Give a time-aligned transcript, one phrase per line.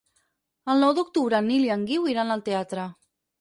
[0.73, 2.89] El nou d'octubre en Nil i en Guiu iran al teatre.